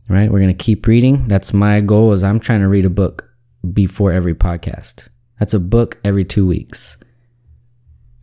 [0.09, 0.31] Right?
[0.31, 1.27] We're going to keep reading.
[1.27, 3.31] That's my goal is I'm trying to read a book
[3.71, 5.09] before every podcast.
[5.39, 6.97] That's a book every 2 weeks.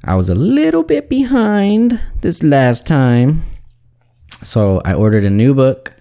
[0.02, 3.42] I was a little bit behind this last time.
[4.42, 5.94] So I ordered a new book,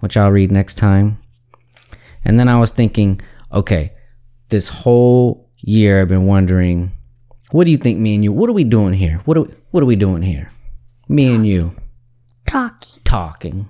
[0.00, 1.18] which I'll read next time.
[2.24, 3.20] And then I was thinking,
[3.52, 3.92] okay,
[4.50, 6.92] this whole year I've been wondering,
[7.52, 9.20] what do you think me and you, what are we doing here?
[9.24, 10.50] What are we, what are we doing here?
[11.08, 11.72] Me and you
[12.46, 13.02] Talking.
[13.04, 13.68] talking.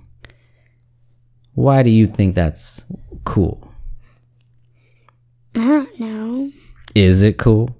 [1.55, 2.85] Why do you think that's
[3.25, 3.73] cool?
[5.57, 6.51] I don't know.
[6.95, 7.77] Is it cool?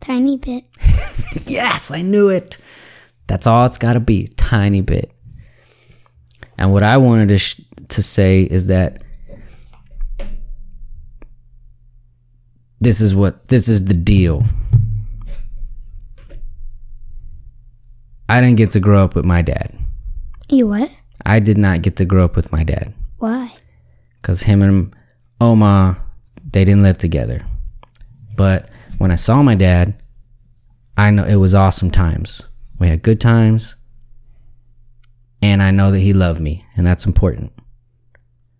[0.00, 0.64] Tiny bit.
[1.46, 2.56] Yes, I knew it.
[3.26, 5.10] That's all it's got to be, tiny bit.
[6.56, 9.02] And what I wanted to sh- to say is that
[12.80, 14.44] this is what this is the deal.
[18.28, 19.74] I didn't get to grow up with my dad.
[20.48, 20.96] You what?
[21.26, 23.50] I did not get to grow up with my dad Why?
[24.16, 24.94] because him and
[25.40, 25.98] Oma
[26.54, 27.44] they didn't live together.
[28.36, 30.00] But when I saw my dad,
[30.96, 32.46] I know it was awesome times.
[32.78, 33.76] We had good times.
[35.42, 37.52] And I know that he loved me, and that's important.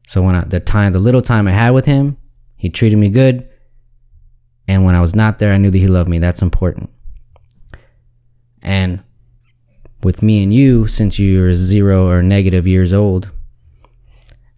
[0.07, 2.19] So when I, the time, the little time I had with him,
[2.57, 3.49] he treated me good.
[4.67, 6.19] And when I was not there, I knew that he loved me.
[6.19, 6.91] That's important.
[8.63, 9.03] And
[10.03, 13.31] with me and you, since you're zero or negative years old,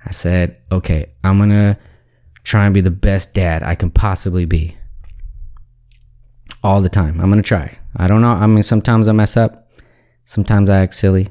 [0.05, 1.77] I said, okay, I'm going to
[2.45, 4.77] try and be the best dad I can possibly be.
[6.63, 7.21] All the time.
[7.21, 7.77] I'm going to try.
[7.97, 8.33] I don't know.
[8.33, 9.69] I mean, sometimes I mess up.
[10.25, 11.29] Sometimes I act silly.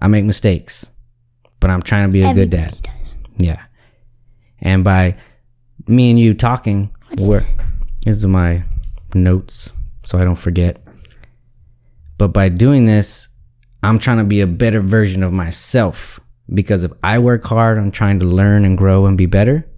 [0.00, 0.90] I make mistakes.
[1.60, 2.76] But I'm trying to be a good dad.
[2.82, 3.14] Does.
[3.36, 3.62] Yeah.
[4.60, 5.16] And by
[5.86, 6.90] me and you talking,
[7.20, 7.44] we're,
[8.04, 8.64] these my
[9.14, 10.82] notes so I don't forget.
[12.18, 13.28] But by doing this,
[13.82, 16.20] I'm trying to be a better version of myself
[16.52, 19.68] because if I work hard on trying to learn and grow and be better,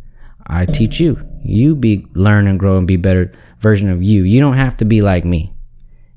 [0.47, 1.19] I teach you.
[1.43, 4.25] You be learn and grow and be better version of you.
[4.25, 5.55] You don't have to be like me.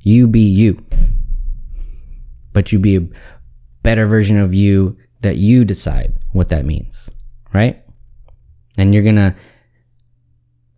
[0.04, 0.84] You be you.
[2.54, 3.08] But you be a
[3.84, 7.10] better version of you that you decide what that means,
[7.54, 7.84] right?
[8.78, 9.36] And you're going to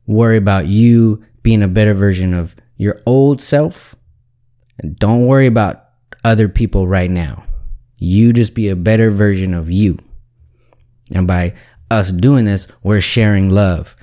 [0.09, 3.95] worry about you being a better version of your old self.
[4.79, 5.85] And don't worry about
[6.23, 7.43] other people right now.
[7.99, 9.99] You just be a better version of you.
[11.13, 11.53] And by
[11.91, 13.95] us doing this, we're sharing love.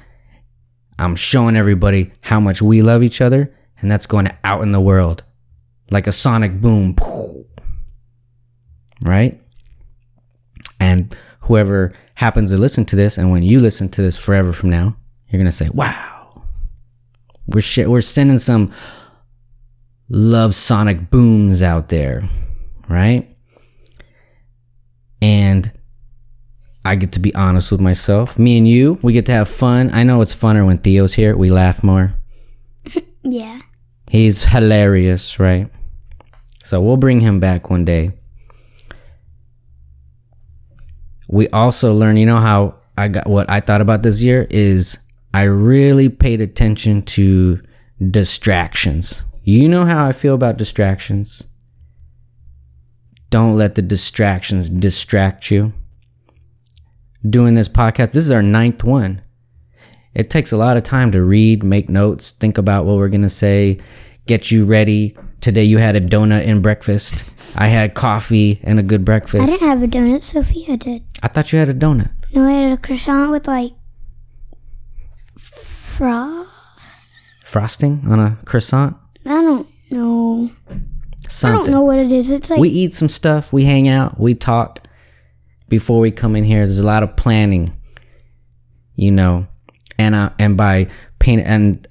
[0.99, 4.81] I'm showing everybody how much we love each other, and that's going out in the
[4.81, 5.25] world
[5.91, 6.97] like a sonic boom.
[9.05, 9.39] Right?
[10.81, 14.71] And whoever happens to listen to this, and when you listen to this forever from
[14.71, 14.97] now,
[15.29, 16.43] you're gonna say, "Wow,
[17.47, 18.73] we're sh- we're sending some
[20.09, 22.23] love sonic booms out there,
[22.89, 23.29] right?"
[25.23, 25.71] And
[26.85, 28.39] I get to be honest with myself.
[28.39, 29.91] Me and you, we get to have fun.
[29.93, 31.37] I know it's funner when Theo's here.
[31.37, 32.15] We laugh more.
[33.29, 33.59] Yeah.
[34.09, 35.69] He's hilarious, right?
[36.63, 38.13] So we'll bring him back one day.
[41.29, 44.99] We also learn, you know how I got what I thought about this year is
[45.37, 47.61] I really paid attention to
[48.11, 49.23] distractions.
[49.43, 51.47] You know how I feel about distractions?
[53.29, 55.75] Don't let the distractions distract you.
[57.29, 59.21] Doing this podcast, this is our ninth one.
[60.15, 63.21] It takes a lot of time to read, make notes, think about what we're going
[63.21, 63.79] to say,
[64.25, 65.19] get you ready.
[65.43, 67.61] Today you had a donut and breakfast.
[67.61, 69.43] I had coffee and a good breakfast.
[69.43, 70.23] I didn't have a donut.
[70.23, 71.03] Sophia did.
[71.23, 72.11] I thought you had a donut.
[72.35, 73.73] No, I had a croissant with like
[75.97, 77.45] frost.
[77.45, 78.97] Frosting on a croissant?
[79.25, 80.51] I don't know.
[81.45, 82.31] I don't know what it is.
[82.31, 84.81] It's like We eat some stuff, we hang out, we talk
[85.69, 86.59] before we come in here.
[86.59, 87.77] There's a lot of planning,
[88.95, 89.47] you know,
[89.99, 90.87] and uh, and by
[91.19, 91.87] pain and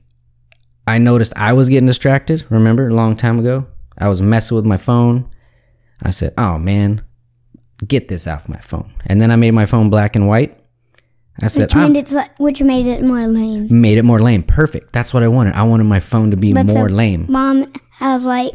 [0.87, 2.45] I noticed I was getting distracted.
[2.49, 5.29] Remember a long time ago, I was messing with my phone.
[6.01, 7.03] I said, "Oh man,
[7.85, 10.57] get this off my phone," and then I made my phone black and white.
[11.41, 13.67] I said, which "I'm made it like, which made it more lame.
[13.81, 14.43] made it more lame.
[14.43, 14.93] Perfect.
[14.93, 15.53] That's what I wanted.
[15.55, 17.25] I wanted my phone to be But more so- lame.
[17.29, 18.53] Mom has like,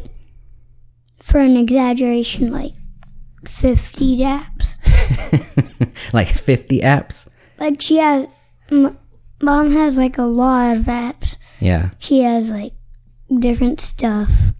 [1.19, 2.73] for an exaggeration, like
[3.47, 4.77] fifty apps.
[6.13, 7.29] like 50 apps.
[7.59, 8.27] Like she has,
[8.71, 8.97] m-
[9.41, 11.37] mom has like a lot of apps.
[11.59, 11.91] Yeah.
[11.99, 12.73] She has like
[13.39, 14.51] different stuff,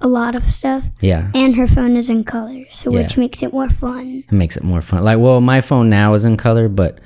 [0.00, 1.30] a lot of stuff, Yeah.
[1.34, 4.24] and her phone is in color, so which makes it more fun.
[4.26, 5.04] It makes it more fun.
[5.04, 7.00] Like, well, my phone now is in color, but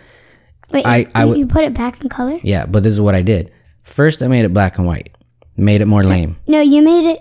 [0.73, 2.37] Wait, I- you, I you put it back in color?
[2.43, 3.53] yeah, but this is what I did.
[3.85, 5.17] First, I made it black and white,
[5.57, 6.37] made it more lame.
[6.49, 7.21] No, you made it.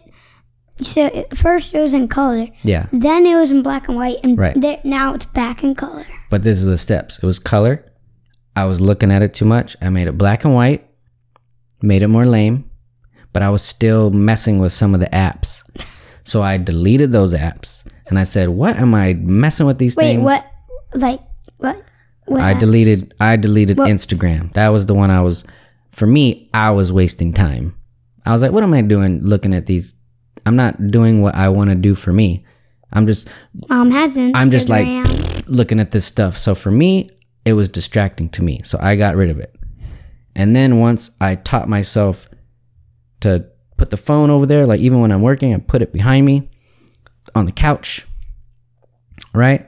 [0.81, 2.87] So first it was in color, Yeah.
[2.91, 4.59] then it was in black and white, and Right.
[4.59, 6.03] there, now it's back in color.
[6.29, 7.19] But this is the steps.
[7.21, 7.85] It was color.
[8.55, 9.75] I was looking at it too much.
[9.81, 10.85] I made it black and white,
[11.81, 12.65] made it more lame,
[13.33, 15.63] but I was still messing with some of the apps.
[16.23, 20.03] So I deleted those apps and I said, "What am I messing with these Wait,
[20.05, 20.45] things?" what?
[20.93, 21.19] Like
[21.57, 21.81] what?
[22.25, 24.53] What I deleted I deleted Instagram.
[24.53, 25.43] That was the one I was
[25.89, 27.75] for me, I was wasting time.
[28.25, 29.95] I was like, what am I doing looking at these?
[30.45, 32.45] I'm not doing what I want to do for me.
[32.91, 33.29] I'm just
[33.69, 34.35] Mom has Instagram.
[34.35, 34.87] I'm just like
[35.47, 36.37] looking at this stuff.
[36.37, 37.09] So for me,
[37.45, 38.61] it was distracting to me.
[38.63, 39.55] So I got rid of it.
[40.35, 42.29] And then once I taught myself
[43.21, 43.45] to
[43.77, 46.49] put the phone over there, like even when I'm working, I put it behind me
[47.35, 48.07] on the couch.
[49.33, 49.67] Right?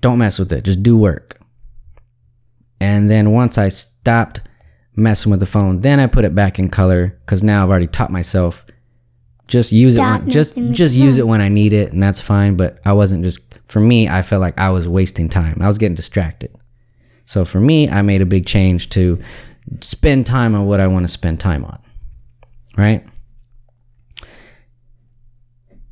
[0.00, 0.64] Don't mess with it.
[0.64, 1.39] Just do work.
[2.80, 4.40] And then once I stopped
[4.96, 7.86] messing with the phone, then I put it back in color because now I've already
[7.86, 8.64] taught myself
[9.46, 12.56] just use it when, just just use it when I need it and that's fine.
[12.56, 14.08] But I wasn't just for me.
[14.08, 15.58] I felt like I was wasting time.
[15.60, 16.56] I was getting distracted.
[17.24, 19.20] So for me, I made a big change to
[19.80, 21.78] spend time on what I want to spend time on.
[22.76, 23.04] Right.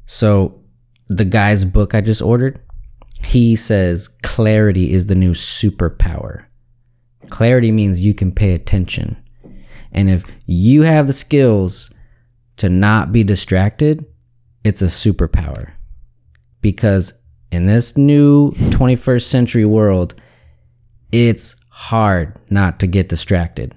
[0.07, 0.63] So
[1.09, 2.61] the guy's book I just ordered,
[3.23, 6.47] he says clarity is the new superpower.
[7.29, 9.17] Clarity means you can pay attention.
[9.93, 11.93] And if you have the skills
[12.59, 14.05] to not be distracted,
[14.65, 15.73] it's a superpower.
[16.61, 20.15] Because in this new 21st century world,
[21.13, 23.75] it's hard not to get distracted.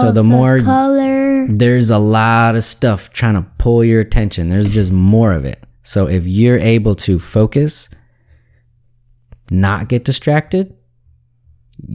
[0.00, 1.48] so the more color.
[1.48, 4.48] there's a lot of stuff trying to pull your attention.
[4.48, 5.64] There's just more of it.
[5.82, 7.88] So if you're able to focus,
[9.50, 10.76] not get distracted,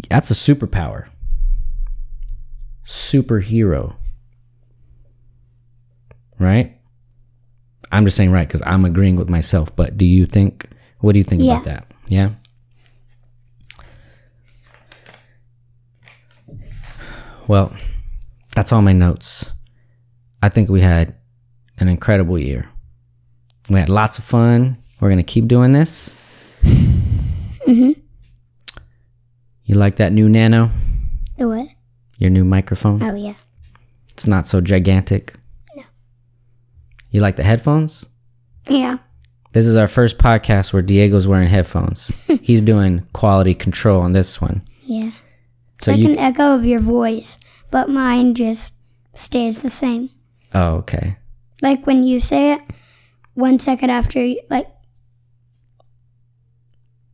[0.09, 1.07] that's a superpower.
[2.83, 3.95] Superhero.
[6.39, 6.77] Right?
[7.91, 9.75] I'm just saying right because I'm agreeing with myself.
[9.75, 10.69] But do you think,
[10.99, 11.87] what do you think about that?
[12.07, 12.31] Yeah?
[17.47, 17.73] Well,
[18.55, 19.53] that's all my notes.
[20.43, 21.15] I think we had
[21.77, 22.69] an incredible year.
[23.69, 24.77] We had lots of fun.
[24.99, 26.59] We're going to keep doing this.
[27.67, 28.01] Mm-hmm.
[29.67, 30.69] You like that new Nano?
[31.37, 31.67] The what?
[32.19, 33.03] Your new microphone?
[33.03, 33.33] Oh yeah.
[34.11, 35.33] It's not so gigantic.
[35.75, 35.83] No.
[37.11, 38.07] You like the headphones?
[38.69, 38.99] Yeah.
[39.51, 42.25] This is our first podcast where Diego's wearing headphones.
[42.41, 44.61] He's doing quality control on this one.
[44.83, 45.11] Yeah.
[45.79, 47.37] So like you an echo of your voice,
[47.69, 48.73] but mine just
[49.13, 50.11] stays the same.
[50.53, 51.17] Oh, okay.
[51.61, 52.61] Like when you say it,
[53.33, 54.67] one second after, like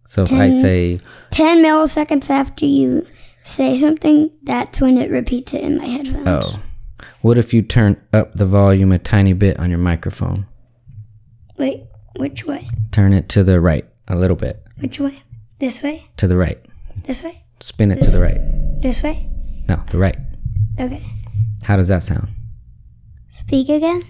[0.05, 0.99] So if I say
[1.31, 3.05] 10 milliseconds after you
[3.41, 6.27] say something, that's when it repeats it in my headphones.
[6.27, 6.63] oh.
[7.21, 10.45] What if you turn up the volume a tiny bit on your microphone?
[11.57, 11.83] Wait,
[12.17, 12.67] which way?
[12.91, 14.61] Turn it to the right a little bit.
[14.79, 15.23] Which way?
[15.59, 16.05] This way?
[16.17, 16.57] To the right.
[17.03, 17.41] This way?
[17.61, 18.39] Spin it to the right.
[18.81, 19.29] This way?
[19.69, 20.17] No, the right.
[20.79, 21.01] Okay.
[21.63, 22.27] How does that sound?
[23.29, 24.01] Speak again?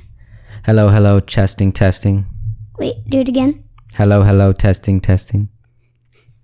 [0.66, 2.26] Hello, hello, testing, testing.
[2.80, 3.64] Wait, do it again?
[3.96, 5.50] Hello, hello, testing, testing.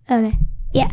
[0.10, 0.38] Okay.
[0.74, 0.91] Yeah.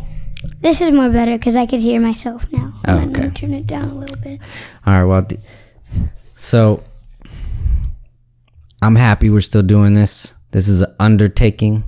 [0.59, 2.73] This is more better because I could hear myself now.
[2.87, 3.29] Oh, I'm okay.
[3.31, 4.39] turn it down a little bit.
[4.85, 5.37] All right, well, d-
[6.35, 6.83] so
[8.81, 10.35] I'm happy we're still doing this.
[10.51, 11.83] This is an undertaking.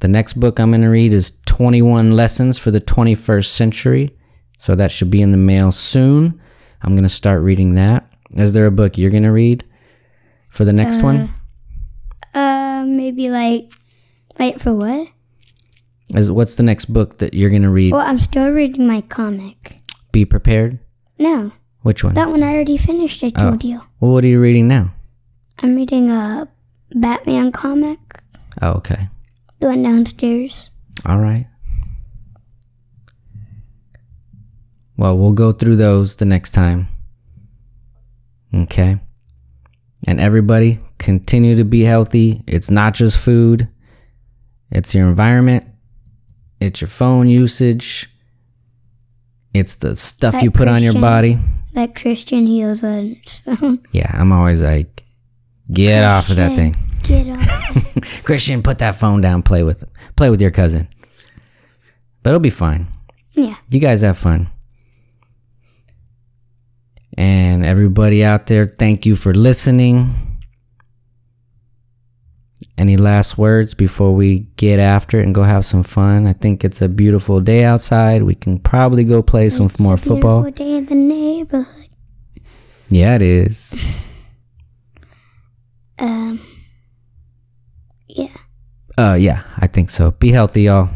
[0.00, 4.10] The next book I'm going to read is 21 Lessons for the 21st Century.
[4.58, 6.40] So that should be in the mail soon.
[6.82, 8.12] I'm going to start reading that.
[8.36, 9.64] Is there a book you're going to read
[10.50, 11.30] for the next one?
[12.34, 13.70] Uh, maybe like,
[14.38, 15.08] wait for what?
[16.14, 17.92] Is what's the next book that you're going to read?
[17.92, 19.80] Well, I'm still reading my comic.
[20.12, 20.78] Be prepared.
[21.18, 21.52] No,
[21.82, 22.14] Which one?
[22.14, 23.22] that one I already finished.
[23.22, 23.50] I oh.
[23.50, 23.80] told you.
[24.00, 24.92] Well, what are you reading now?
[25.62, 26.48] I'm reading a
[26.94, 27.98] Batman comic.
[28.60, 29.08] Oh, okay.
[29.60, 30.70] The one downstairs.
[31.06, 31.46] All right.
[34.96, 36.88] Well, we'll go through those the next time.
[38.54, 38.96] Okay.
[40.06, 42.42] And everybody, continue to be healthy.
[42.46, 43.68] It's not just food,
[44.70, 45.66] it's your environment,
[46.60, 48.08] it's your phone usage,
[49.54, 51.38] it's the stuff That you put on your body.
[51.72, 53.80] That Christian heals on his phone.
[53.92, 55.04] Yeah, I'm always like,
[55.72, 56.76] get off of that thing.
[57.04, 58.24] Get off.
[58.24, 59.82] Christian, put that phone down, play with
[60.16, 60.88] play with your cousin.
[62.22, 62.88] But it'll be fine.
[63.32, 63.54] yeah.
[63.70, 64.50] You guys have fun.
[67.16, 70.10] And everybody out there, thank you for listening.
[72.80, 76.26] Any last words before we get after it and go have some fun?
[76.26, 78.22] I think it's a beautiful day outside.
[78.22, 80.44] We can probably go play some more football.
[80.44, 81.90] Beautiful day in the neighborhood.
[82.88, 84.16] Yeah, it is.
[85.98, 86.40] Um.
[88.08, 88.34] Yeah.
[88.96, 90.12] Uh yeah, I think so.
[90.12, 90.88] Be healthy, y'all.